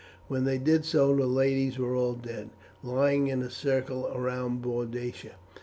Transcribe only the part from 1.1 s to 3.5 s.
the ladies were all dead, lying in